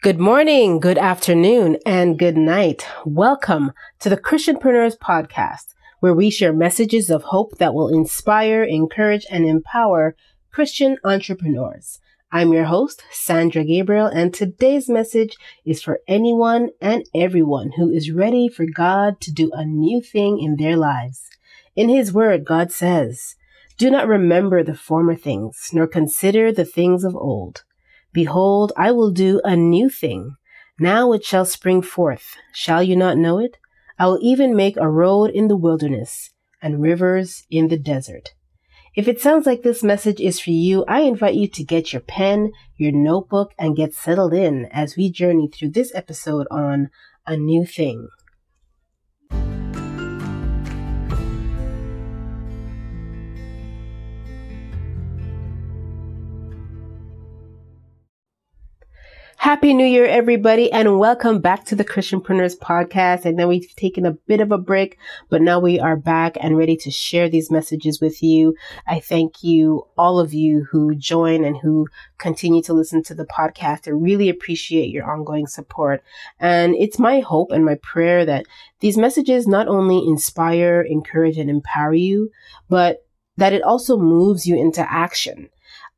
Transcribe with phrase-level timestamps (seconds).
[0.00, 2.86] Good morning, good afternoon, and good night.
[3.04, 9.26] Welcome to the Christianpreneurs Podcast, where we share messages of hope that will inspire, encourage,
[9.28, 10.14] and empower
[10.52, 11.98] Christian entrepreneurs.
[12.30, 18.12] I'm your host, Sandra Gabriel, and today's message is for anyone and everyone who is
[18.12, 21.24] ready for God to do a new thing in their lives.
[21.74, 23.34] In His Word, God says,
[23.78, 27.64] Do not remember the former things, nor consider the things of old.
[28.12, 30.36] Behold, I will do a new thing.
[30.80, 32.36] Now it shall spring forth.
[32.52, 33.56] Shall you not know it?
[33.98, 36.30] I will even make a road in the wilderness
[36.62, 38.34] and rivers in the desert.
[38.94, 42.00] If it sounds like this message is for you, I invite you to get your
[42.00, 46.90] pen, your notebook, and get settled in as we journey through this episode on
[47.26, 48.08] a new thing.
[59.40, 63.24] Happy New Year, everybody, and welcome back to the Christianpreneurs podcast.
[63.24, 66.58] I know we've taken a bit of a break, but now we are back and
[66.58, 68.56] ready to share these messages with you.
[68.88, 71.86] I thank you, all of you who join and who
[72.18, 73.86] continue to listen to the podcast.
[73.86, 76.02] I really appreciate your ongoing support.
[76.40, 78.44] And it's my hope and my prayer that
[78.80, 82.32] these messages not only inspire, encourage, and empower you,
[82.68, 85.48] but that it also moves you into action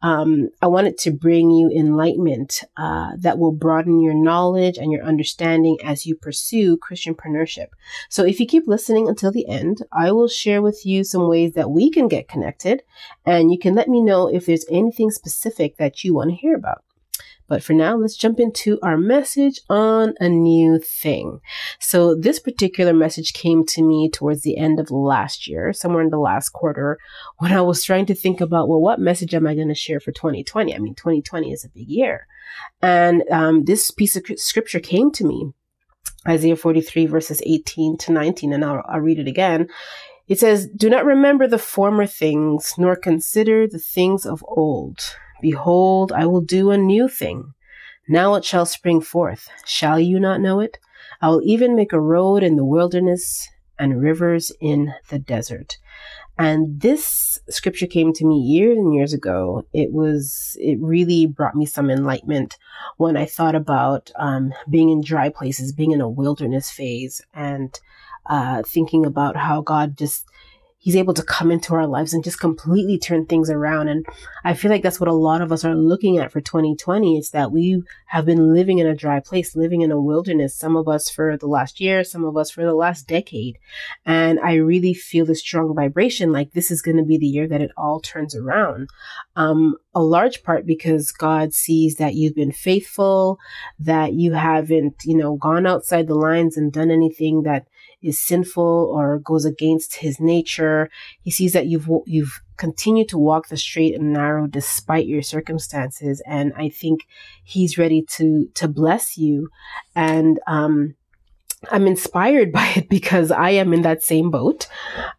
[0.02, 5.04] um, I wanted to bring you enlightenment uh, that will broaden your knowledge and your
[5.04, 7.68] understanding as you pursue Christianpreneurship.
[8.08, 11.52] So if you keep listening until the end, I will share with you some ways
[11.54, 12.82] that we can get connected,
[13.26, 16.54] and you can let me know if there's anything specific that you want to hear
[16.54, 16.82] about.
[17.50, 21.40] But for now, let's jump into our message on a new thing.
[21.80, 26.10] So this particular message came to me towards the end of last year, somewhere in
[26.10, 27.00] the last quarter,
[27.38, 29.98] when I was trying to think about, well, what message am I going to share
[29.98, 30.72] for 2020?
[30.72, 32.28] I mean, 2020 is a big year.
[32.82, 35.52] And um, this piece of scripture came to me,
[36.28, 39.66] Isaiah 43 verses 18 to 19, and I'll, I'll read it again.
[40.28, 45.00] It says, Do not remember the former things, nor consider the things of old.
[45.40, 47.54] Behold, I will do a new thing.
[48.08, 49.48] Now it shall spring forth.
[49.64, 50.78] Shall you not know it?
[51.20, 53.48] I will even make a road in the wilderness
[53.78, 55.78] and rivers in the desert.
[56.38, 59.66] And this scripture came to me years and years ago.
[59.74, 62.56] It was, it really brought me some enlightenment
[62.96, 67.78] when I thought about um, being in dry places, being in a wilderness phase, and
[68.26, 70.24] uh, thinking about how God just
[70.82, 73.88] he's able to come into our lives and just completely turn things around.
[73.88, 74.04] And
[74.44, 77.30] I feel like that's what a lot of us are looking at for 2020 is
[77.30, 80.88] that we have been living in a dry place, living in a wilderness, some of
[80.88, 83.58] us for the last year, some of us for the last decade.
[84.06, 87.46] And I really feel this strong vibration like this is going to be the year
[87.46, 88.88] that it all turns around.
[89.36, 93.38] Um, a large part because God sees that you've been faithful,
[93.78, 97.66] that you haven't, you know, gone outside the lines and done anything that
[98.02, 100.90] is sinful or goes against his nature.
[101.22, 106.22] He sees that you've you've continued to walk the straight and narrow despite your circumstances,
[106.26, 107.06] and I think
[107.44, 109.48] he's ready to to bless you.
[109.94, 110.94] And um,
[111.68, 114.66] I'm inspired by it because I am in that same boat.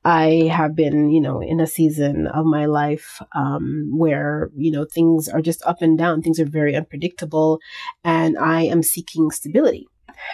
[0.03, 4.85] I have been, you know, in a season of my life um, where, you know,
[4.85, 6.21] things are just up and down.
[6.21, 7.59] Things are very unpredictable.
[8.03, 9.87] And I am seeking stability.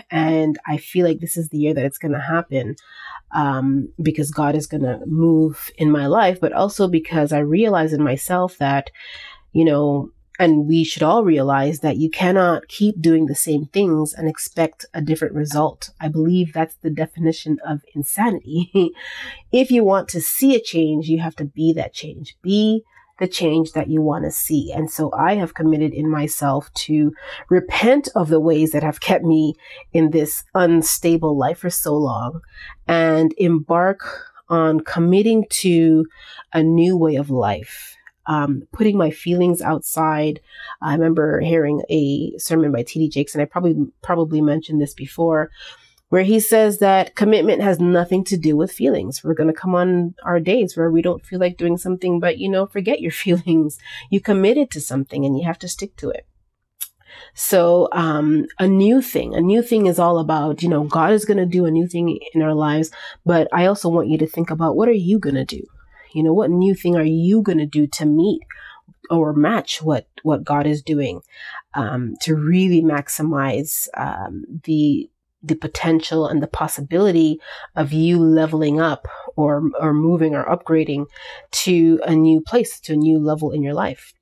[0.10, 2.76] And I feel like this is the year that it's going to happen
[3.32, 7.94] um, because God is going to move in my life, but also because I realize
[7.94, 8.90] in myself that,
[9.52, 14.14] you know, and we should all realize that you cannot keep doing the same things
[14.14, 15.90] and expect a different result.
[16.00, 18.92] I believe that's the definition of insanity.
[19.52, 22.38] if you want to see a change, you have to be that change.
[22.42, 22.84] Be
[23.20, 24.72] the change that you want to see.
[24.72, 27.14] And so I have committed in myself to
[27.50, 29.56] repent of the ways that have kept me
[29.94, 32.42] in this unstable life for so long
[32.88, 36.06] and embark on committing to
[36.54, 37.96] a new way of life.
[38.30, 40.42] Um, putting my feelings outside.
[40.82, 43.08] I remember hearing a sermon by T.D.
[43.08, 45.50] Jakes, and I probably probably mentioned this before,
[46.10, 49.24] where he says that commitment has nothing to do with feelings.
[49.24, 52.38] We're going to come on our days where we don't feel like doing something, but
[52.38, 53.78] you know, forget your feelings.
[54.10, 56.26] You committed to something and you have to stick to it.
[57.34, 61.26] So, um, a new thing, a new thing is all about, you know, God is
[61.26, 62.92] going to do a new thing in our lives,
[63.26, 65.64] but I also want you to think about what are you going to do?
[66.14, 68.42] You know, what new thing are you going to do to meet
[69.10, 71.22] or match what, what God is doing,
[71.74, 75.10] um, to really maximize, um, the,
[75.42, 77.40] the potential and the possibility
[77.76, 81.06] of you leveling up or or moving or upgrading
[81.52, 84.14] to a new place to a new level in your life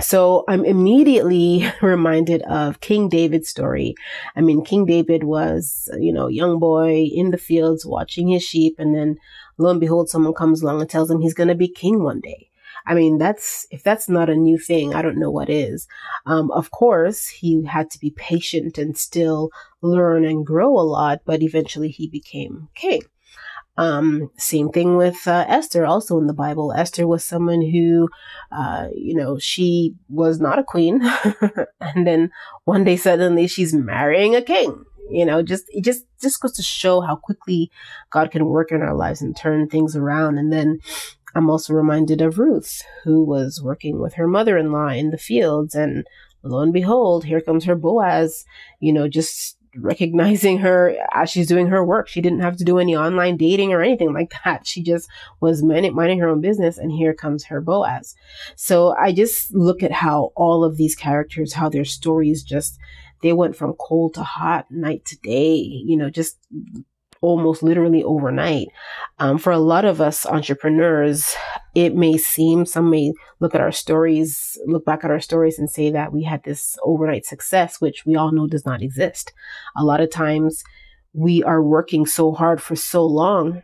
[0.00, 3.94] so I'm immediately reminded of King David's story.
[4.34, 8.74] I mean, King David was, you know, young boy in the fields watching his sheep.
[8.78, 9.16] And then
[9.58, 12.20] lo and behold, someone comes along and tells him he's going to be king one
[12.20, 12.50] day.
[12.88, 15.88] I mean, that's, if that's not a new thing, I don't know what is.
[16.24, 19.50] Um, of course, he had to be patient and still
[19.86, 23.02] learn and grow a lot, but eventually he became king.
[23.78, 26.72] Um, same thing with uh, Esther, also in the Bible.
[26.72, 28.08] Esther was someone who,
[28.50, 31.02] uh, you know, she was not a queen,
[31.80, 32.30] and then
[32.64, 34.84] one day suddenly she's marrying a king.
[35.10, 37.70] You know, just it just just goes to show how quickly
[38.10, 40.38] God can work in our lives and turn things around.
[40.38, 40.80] And then
[41.34, 46.06] I'm also reminded of Ruth, who was working with her mother-in-law in the fields, and
[46.42, 48.46] lo and behold, here comes her Boaz.
[48.80, 52.08] You know, just recognizing her as she's doing her work.
[52.08, 54.66] She didn't have to do any online dating or anything like that.
[54.66, 55.08] She just
[55.40, 58.14] was minding her own business, and here comes her Boaz.
[58.54, 62.78] So I just look at how all of these characters, how their stories just
[63.22, 65.56] they went from cold to hot, night to day.
[65.56, 66.38] You know, just
[67.20, 68.68] almost literally overnight.
[69.18, 71.34] Um, for a lot of us entrepreneurs,
[71.74, 75.70] it may seem, some may look at our stories, look back at our stories and
[75.70, 79.32] say that we had this overnight success, which we all know does not exist.
[79.76, 80.62] A lot of times
[81.12, 83.62] we are working so hard for so long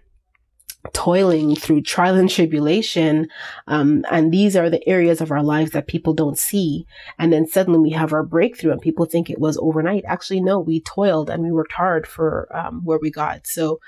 [0.93, 3.29] toiling through trial and tribulation.
[3.67, 6.87] Um, and these are the areas of our lives that people don't see.
[7.19, 10.05] And then suddenly we have our breakthrough and people think it was overnight.
[10.07, 13.47] Actually, no, we toiled and we worked hard for um, where we got.
[13.47, 13.81] So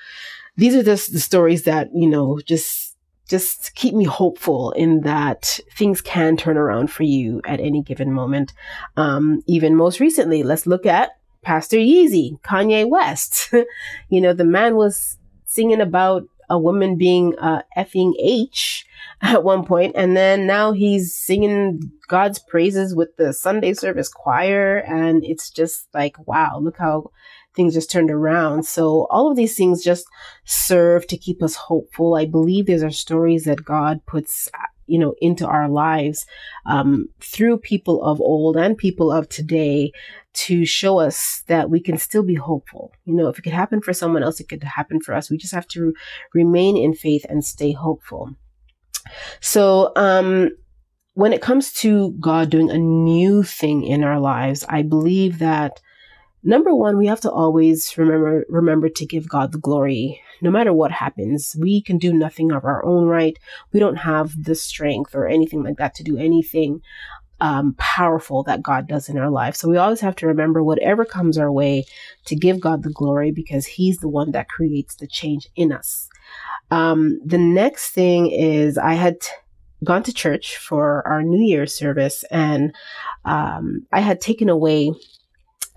[0.57, 2.93] these are just the stories that, you know, just
[3.27, 8.13] just keep me hopeful in that things can turn around for you at any given
[8.13, 8.53] moment.
[8.99, 11.13] Um, even most recently, let's look at
[11.43, 13.51] Pastor Yeezy, Kanye West.
[14.11, 18.87] you know, the man was singing about a woman being uh, effing H
[19.23, 24.79] at one point, and then now he's singing God's praises with the Sunday service choir,
[24.79, 27.11] and it's just like, wow, look how
[27.55, 28.67] things just turned around.
[28.67, 30.07] So all of these things just
[30.45, 32.15] serve to keep us hopeful.
[32.15, 34.51] I believe these are stories that God puts
[34.87, 36.27] you know into our lives
[36.67, 39.93] um, through people of old and people of today
[40.35, 42.93] to show us that we can still be hopeful.
[43.05, 45.31] You know, if it could happen for someone else, it could happen for us.
[45.31, 45.95] We just have to
[46.35, 48.35] remain in faith and stay hopeful.
[49.41, 50.51] So, um,
[51.15, 55.81] when it comes to God doing a new thing in our lives, I believe that
[56.45, 60.73] number one, we have to always remember remember to give God the glory, no matter
[60.73, 61.57] what happens.
[61.59, 63.37] We can do nothing of our own right.
[63.73, 66.83] We don't have the strength or anything like that to do anything
[67.41, 69.57] um, powerful that God does in our life.
[69.57, 71.85] So we always have to remember whatever comes our way
[72.27, 76.09] to give God the glory because He's the one that creates the change in us.
[76.71, 79.29] Um, the next thing is I had t-
[79.83, 82.75] gone to church for our New Year's service and
[83.25, 84.93] um, I had taken away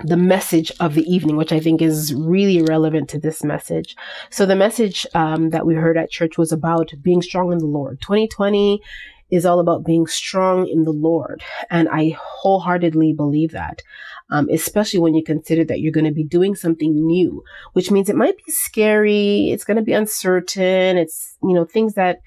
[0.04, 3.96] the message of the evening, which I think is really relevant to this message.
[4.30, 7.66] So the message um, that we heard at church was about being strong in the
[7.66, 8.00] Lord.
[8.02, 8.82] 2020
[9.30, 11.44] is all about being strong in the Lord.
[11.70, 13.82] And I wholeheartedly believe that,
[14.30, 17.44] um, especially when you consider that you're going to be doing something new,
[17.74, 19.50] which means it might be scary.
[19.52, 20.98] It's going to be uncertain.
[20.98, 22.22] It's, you know, things that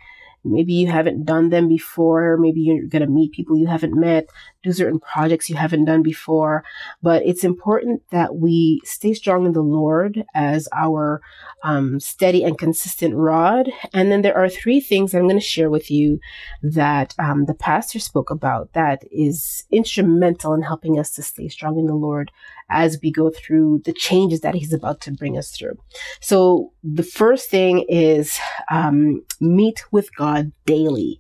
[0.45, 2.37] maybe you haven't done them before.
[2.37, 4.29] Maybe you're going to meet people you haven't met
[4.63, 6.65] do certain projects you haven't done before.
[7.03, 11.23] But it's important that we stay strong in the Lord as our
[11.65, 13.71] um, steady and consistent rod.
[13.93, 16.21] And then there are three things I'm going to share with you
[16.63, 21.79] that um, the pastor spoke about that is instrumental in helping us to stay strong
[21.79, 22.31] in the Lord
[22.71, 25.77] as we go through the changes that he's about to bring us through.
[26.21, 28.39] So the first thing is
[28.71, 31.20] um, meet with God daily.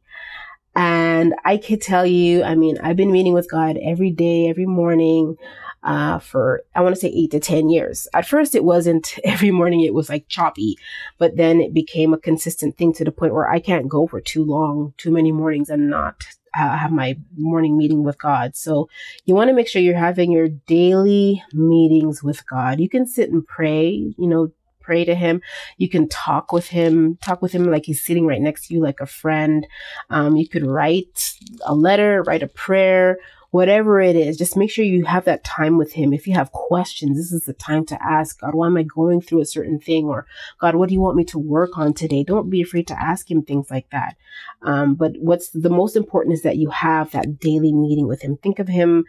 [0.81, 4.65] And I could tell you, I mean, I've been meeting with God every day, every
[4.65, 5.37] morning,
[5.83, 8.09] uh, for, I want to say eight to 10 years.
[8.15, 10.79] At first, it wasn't every morning, it was like choppy,
[11.19, 14.23] but then it became a consistent thing to the point where I can't go for
[14.23, 18.57] too long, too many mornings and not uh, have my morning meeting with God.
[18.57, 18.89] So
[19.27, 22.81] you want to make sure you're having your daily meetings with God.
[22.81, 24.49] You can sit and pray, you know,
[24.81, 25.41] pray to him.
[25.77, 28.81] You can talk with him, talk with him like he's sitting right next to you,
[28.81, 29.67] like a friend.
[30.09, 31.35] Um, you could write
[31.65, 33.19] a letter, write a prayer,
[33.51, 34.37] whatever it is.
[34.37, 36.13] Just make sure you have that time with him.
[36.13, 39.21] If you have questions, this is the time to ask God, why am I going
[39.21, 40.07] through a certain thing?
[40.07, 40.27] Or
[40.61, 42.23] God, what do you want me to work on today?
[42.23, 44.17] Don't be afraid to ask him things like that.
[44.63, 48.37] Um, but what's the most important is that you have that daily meeting with him.
[48.37, 49.05] Think of him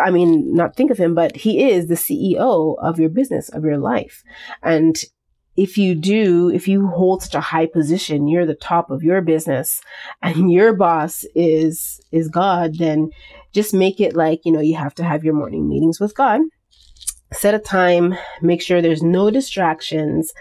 [0.00, 3.64] I mean, not think of him, but he is the CEO of your business, of
[3.64, 4.22] your life.
[4.62, 4.96] And
[5.56, 9.20] if you do, if you hold such a high position, you're the top of your
[9.20, 9.80] business
[10.22, 13.10] and your boss is, is God, then
[13.52, 16.40] just make it like, you know, you have to have your morning meetings with God.
[17.32, 20.32] Set a time, make sure there's no distractions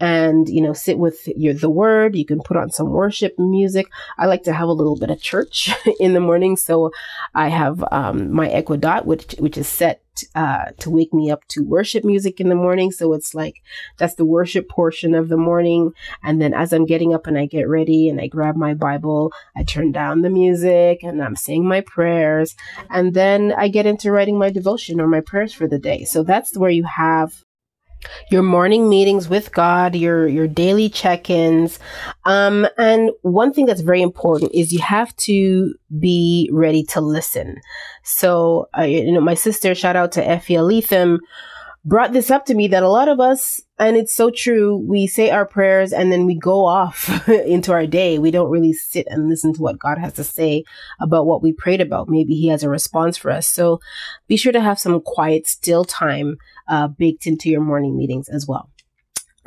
[0.00, 3.86] and you know sit with your the word you can put on some worship music
[4.18, 6.90] i like to have a little bit of church in the morning so
[7.34, 10.02] i have um, my equa which which is set
[10.34, 12.90] uh, to wake me up to worship music in the morning.
[12.90, 13.62] So it's like
[13.98, 15.92] that's the worship portion of the morning.
[16.22, 19.32] And then as I'm getting up and I get ready and I grab my Bible,
[19.56, 22.54] I turn down the music and I'm saying my prayers.
[22.90, 26.04] And then I get into writing my devotion or my prayers for the day.
[26.04, 27.44] So that's where you have
[28.30, 31.78] your morning meetings with God, your your daily check-ins.
[32.24, 37.60] Um, and one thing that's very important is you have to be ready to listen.
[38.02, 41.18] So, uh, you know, my sister, shout out to Effie Aletham,
[41.86, 45.06] brought this up to me that a lot of us, and it's so true, we
[45.06, 48.18] say our prayers and then we go off into our day.
[48.18, 50.64] We don't really sit and listen to what God has to say
[51.00, 52.08] about what we prayed about.
[52.08, 53.46] Maybe He has a response for us.
[53.46, 53.80] So
[54.26, 56.38] be sure to have some quiet, still time
[56.68, 58.70] uh, baked into your morning meetings as well.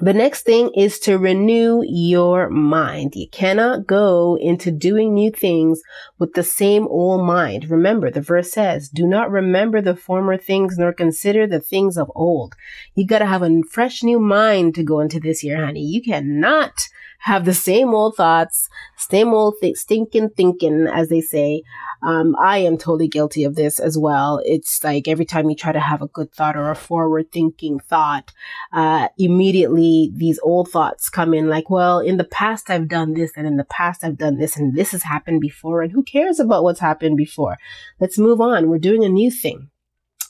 [0.02, 3.16] The next thing is to renew your mind.
[3.16, 5.82] You cannot go into doing new things
[6.18, 7.70] with the same old mind.
[7.70, 12.10] Remember, the verse says, do not remember the former things nor consider the things of
[12.16, 12.56] old.
[12.96, 15.84] You gotta have a fresh new mind to go into this year, honey.
[15.84, 16.88] You cannot
[17.20, 21.64] have the same old thoughts, same old th- stinking thinking, as they say.
[22.02, 24.42] Um, I am totally guilty of this as well.
[24.46, 27.80] It's like every time you try to have a good thought or a forward thinking
[27.80, 28.32] thought,
[28.72, 33.32] uh, immediately these old thoughts come in like, well, in the past I've done this
[33.36, 36.40] and in the past I've done this and this has happened before and who cares
[36.40, 37.58] about what's happened before?
[38.00, 38.70] Let's move on.
[38.70, 39.70] We're doing a new thing.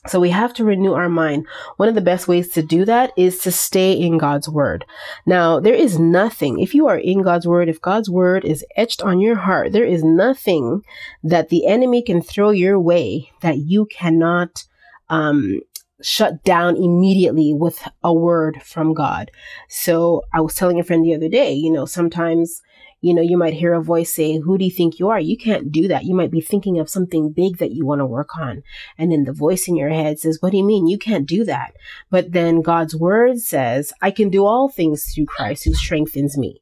[0.07, 1.45] So we have to renew our mind.
[1.75, 4.85] One of the best ways to do that is to stay in God's word.
[5.25, 9.01] Now, there is nothing, if you are in God's word, if God's word is etched
[9.01, 10.83] on your heart, there is nothing
[11.21, 14.63] that the enemy can throw your way that you cannot,
[15.09, 15.59] um,
[16.01, 19.31] shut down immediately with a word from God.
[19.67, 22.61] So I was telling a friend the other day, you know, sometimes
[23.01, 25.19] you know, you might hear a voice say, Who do you think you are?
[25.19, 26.05] You can't do that.
[26.05, 28.63] You might be thinking of something big that you want to work on.
[28.97, 30.87] And then the voice in your head says, What do you mean?
[30.87, 31.75] You can't do that.
[32.09, 36.61] But then God's word says, I can do all things through Christ who strengthens me.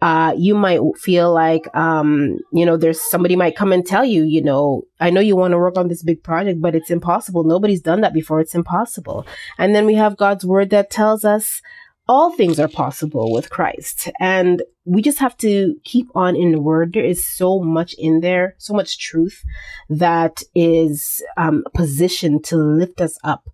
[0.00, 4.24] Uh, you might feel like, um, you know, there's somebody might come and tell you,
[4.24, 7.44] you know, I know you want to work on this big project, but it's impossible.
[7.44, 8.40] Nobody's done that before.
[8.40, 9.26] It's impossible.
[9.58, 11.62] And then we have God's word that tells us
[12.08, 14.10] all things are possible with Christ.
[14.18, 16.92] And we just have to keep on in the word.
[16.92, 19.44] There is so much in there, so much truth
[19.88, 23.48] that is um, positioned to lift us up.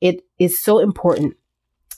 [0.00, 1.36] It is so important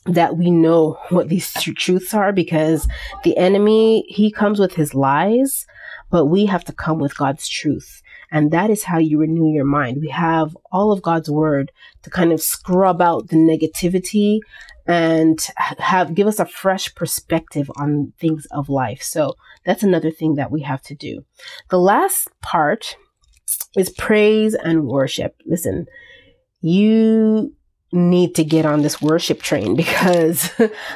[0.07, 2.87] that we know what these truths are because
[3.25, 5.67] the enemy, he comes with his lies,
[6.11, 8.03] but we have to come with God's truth.
[8.31, 9.99] And that is how you renew your mind.
[10.01, 14.41] We have all of God's word to kind of scrub out the negativity
[14.87, 19.03] and have give us a fresh perspective on things of life.
[19.03, 21.25] So that's another thing that we have to do.
[21.71, 22.97] The last part
[23.77, 25.37] is praise and worship.
[25.47, 25.87] Listen,
[26.61, 27.55] you
[27.93, 30.51] need to get on this worship train because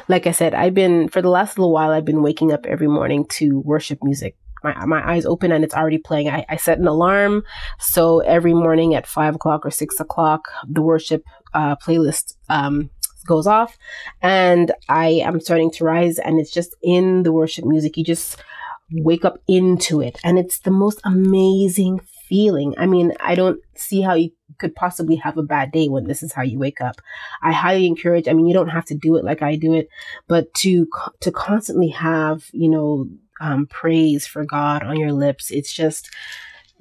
[0.08, 2.88] like I said, I've been for the last little while I've been waking up every
[2.88, 4.36] morning to worship music.
[4.64, 6.28] My, my eyes open and it's already playing.
[6.28, 7.44] I, I set an alarm.
[7.78, 11.22] So every morning at five o'clock or six o'clock, the worship
[11.54, 12.90] uh, playlist um,
[13.28, 13.78] goes off
[14.20, 17.96] and I am starting to rise and it's just in the worship music.
[17.96, 18.42] You just
[18.90, 22.74] wake up into it and it's the most amazing feeling.
[22.76, 26.22] I mean, I don't see how you could possibly have a bad day when this
[26.22, 26.96] is how you wake up.
[27.42, 29.88] I highly encourage, I mean, you don't have to do it like I do it,
[30.26, 30.88] but to,
[31.20, 33.06] to constantly have, you know,
[33.40, 35.50] um, praise for God on your lips.
[35.50, 36.10] It's just,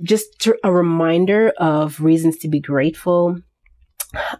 [0.01, 3.39] just a reminder of reasons to be grateful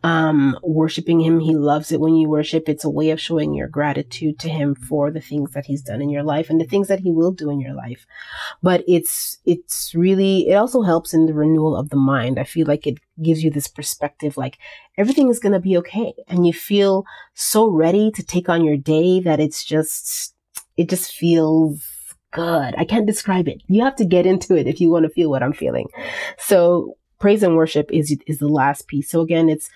[0.03, 1.39] um, worshiping him.
[1.39, 2.67] He loves it when you worship.
[2.67, 6.01] It's a way of showing your gratitude to him for the things that he's done
[6.01, 8.05] in your life and the things that he will do in your life.
[8.62, 12.39] But it's, it's really, it also helps in the renewal of the mind.
[12.39, 14.57] I feel like it gives you this perspective like
[14.98, 16.13] everything is going to be okay.
[16.27, 20.34] And you feel so ready to take on your day that it's just,
[20.75, 21.86] it just feels
[22.31, 22.75] good.
[22.77, 23.62] I can't describe it.
[23.67, 25.88] You have to get into it if you want to feel what I'm feeling.
[26.38, 29.10] So praise and worship is is the last piece.
[29.10, 29.70] So again, it's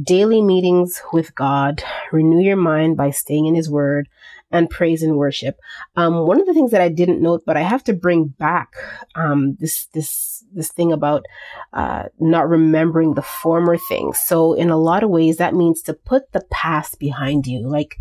[0.00, 4.08] daily meetings with God, renew your mind by staying in his word
[4.50, 5.58] and praise and worship.
[5.96, 8.74] Um, one of the things that I didn't note, but I have to bring back
[9.14, 11.26] um, this this this thing about
[11.72, 14.18] uh, not remembering the former things.
[14.20, 17.66] So in a lot of ways, that means to put the past behind you.
[17.68, 17.96] Like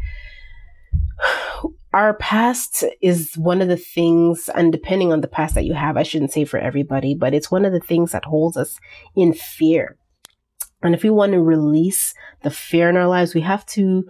[1.97, 5.97] our past is one of the things, and depending on the past that you have,
[5.97, 8.79] I shouldn't say for everybody, but it's one of the things that holds us
[9.15, 9.97] in fear.
[10.83, 12.13] And if we want to release
[12.43, 14.07] the fear in our lives, we have to,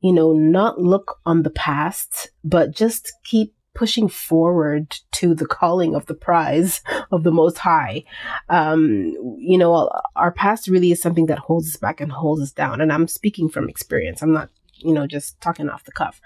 [0.00, 5.94] you know, not look on the past, but just keep pushing forward to the calling
[5.94, 6.80] of the prize
[7.12, 8.02] of the most high.
[8.48, 12.52] Um, you know, our past really is something that holds us back and holds us
[12.52, 12.80] down.
[12.80, 14.22] And I'm speaking from experience.
[14.22, 14.48] I'm not
[14.78, 16.20] you know, just talking off the cuff.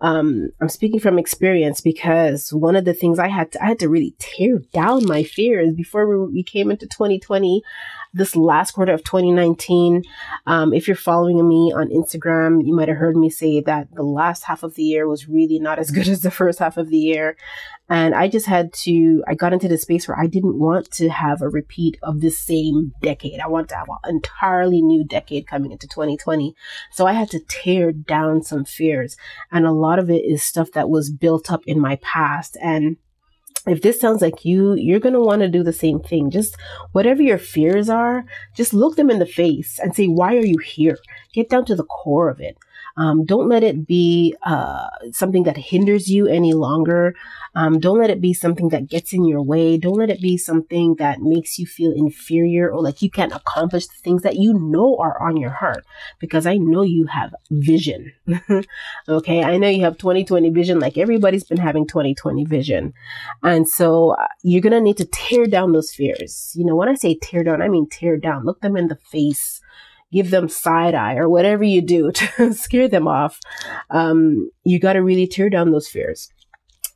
[0.00, 3.78] Um, I'm speaking from experience because one of the things I had to, I had
[3.80, 7.62] to really tear down my fears before we, we came into 2020
[8.12, 10.02] this last quarter of 2019.
[10.46, 14.02] Um, if you're following me on Instagram, you might have heard me say that the
[14.02, 16.88] last half of the year was really not as good as the first half of
[16.88, 17.36] the year.
[17.88, 21.08] And I just had to, I got into the space where I didn't want to
[21.08, 23.40] have a repeat of the same decade.
[23.40, 26.54] I want to have an entirely new decade coming into 2020.
[26.92, 29.16] So I had to tear down some fears.
[29.50, 32.56] And a lot of it is stuff that was built up in my past.
[32.62, 32.96] And
[33.66, 36.30] if this sounds like you, you're going to want to do the same thing.
[36.30, 36.56] Just
[36.92, 38.24] whatever your fears are,
[38.54, 40.98] just look them in the face and say, why are you here?
[41.32, 42.56] Get down to the core of it.
[42.96, 47.14] Um, don't let it be uh, something that hinders you any longer.
[47.54, 49.76] Um, don't let it be something that gets in your way.
[49.76, 53.86] Don't let it be something that makes you feel inferior or like you can't accomplish
[53.86, 55.84] the things that you know are on your heart.
[56.18, 58.12] Because I know you have vision.
[59.08, 59.42] okay.
[59.42, 62.92] I know you have 2020 vision, like everybody's been having 2020 vision.
[63.42, 66.52] And so uh, you're going to need to tear down those fears.
[66.54, 68.44] You know, when I say tear down, I mean tear down.
[68.44, 69.60] Look them in the face
[70.12, 73.38] give them side eye or whatever you do to scare them off,
[73.90, 76.32] um, you got to really tear down those fears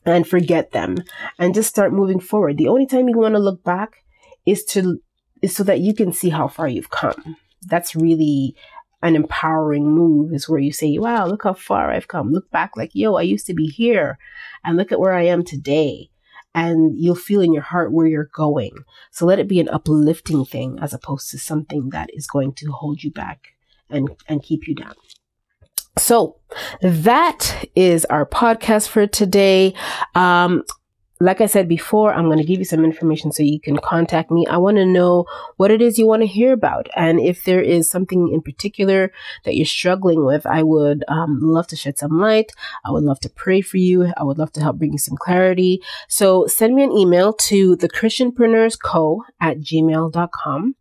[0.04, 0.96] and forget them
[1.38, 2.58] and just start moving forward.
[2.58, 4.04] The only time you want to look back
[4.46, 5.00] is to
[5.42, 7.36] is so that you can see how far you've come.
[7.66, 8.54] That's really
[9.02, 12.32] an empowering move is where you say, wow, look how far I've come.
[12.32, 14.18] Look back like, yo, I used to be here
[14.64, 16.08] and look at where I am today
[16.54, 18.72] and you'll feel in your heart where you're going.
[19.10, 22.70] So let it be an uplifting thing as opposed to something that is going to
[22.70, 23.48] hold you back
[23.90, 24.94] and, and keep you down.
[25.98, 26.36] So
[26.80, 29.74] that is our podcast for today.
[30.14, 30.62] Um,
[31.24, 34.30] like I said before, I'm going to give you some information so you can contact
[34.30, 34.46] me.
[34.46, 35.24] I want to know
[35.56, 36.88] what it is you want to hear about.
[36.96, 39.10] And if there is something in particular
[39.44, 42.52] that you're struggling with, I would um, love to shed some light.
[42.84, 44.12] I would love to pray for you.
[44.18, 45.82] I would love to help bring you some clarity.
[46.08, 47.88] So send me an email to the
[49.40, 50.74] at gmail.com.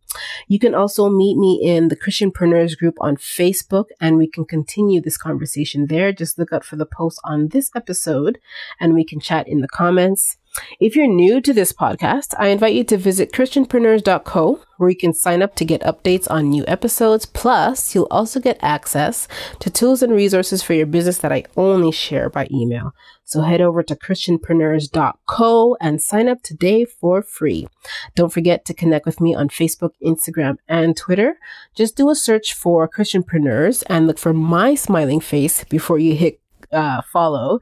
[0.48, 5.00] You can also meet me in the Christianpreneurs group on Facebook and we can continue
[5.00, 6.12] this conversation there.
[6.12, 8.38] Just look out for the post on this episode
[8.80, 10.36] and we can chat in the comments.
[10.78, 15.12] If you're new to this podcast, I invite you to visit christianpreneurs.co where you can
[15.14, 17.26] sign up to get updates on new episodes.
[17.26, 19.28] Plus, you'll also get access
[19.60, 22.92] to tools and resources for your business that I only share by email.
[23.24, 27.66] So head over to christianpreneurs.co and sign up today for free.
[28.14, 31.36] Don't forget to connect with me on Facebook, Instagram, and Twitter.
[31.74, 36.40] Just do a search for Christianpreneurs and look for my smiling face before you hit
[36.74, 37.58] uh, follow.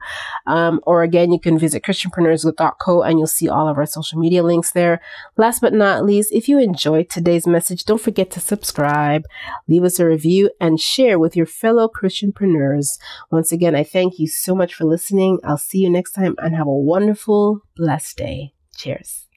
[0.47, 4.43] Um, or again, you can visit christianpreneurs.co and you'll see all of our social media
[4.43, 4.99] links there.
[5.37, 9.23] Last but not least, if you enjoyed today's message, don't forget to subscribe,
[9.67, 12.97] leave us a review, and share with your fellow Christianpreneurs.
[13.31, 15.39] Once again, I thank you so much for listening.
[15.43, 18.53] I'll see you next time and have a wonderful, blessed day.
[18.75, 19.27] Cheers.